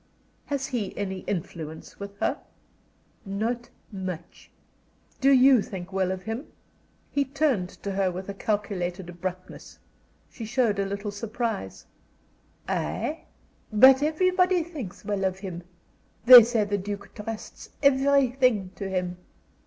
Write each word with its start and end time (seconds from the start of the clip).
"Has 0.47 0.65
he 0.65 0.97
any 0.97 1.19
influence 1.27 1.99
with 1.99 2.17
her?" 2.17 2.39
"Not 3.23 3.69
much." 3.91 4.49
"Do 5.19 5.29
you 5.31 5.61
think 5.61 5.93
well 5.93 6.11
of 6.11 6.23
him?" 6.23 6.47
He 7.11 7.23
turned 7.23 7.69
to 7.69 7.91
her 7.91 8.09
with 8.11 8.27
a 8.27 8.33
calculated 8.33 9.09
abruptness. 9.11 9.77
She 10.27 10.43
showed 10.43 10.79
a 10.79 10.87
little 10.87 11.11
surprise. 11.11 11.85
"I? 12.67 13.25
But 13.71 14.01
everybody 14.01 14.63
thinks 14.63 15.05
well 15.05 15.23
of 15.23 15.37
him. 15.37 15.61
They 16.25 16.41
say 16.45 16.63
the 16.63 16.79
Duke 16.79 17.13
trusts 17.13 17.69
everything 17.83 18.71
to 18.77 18.89
him." 18.89 19.17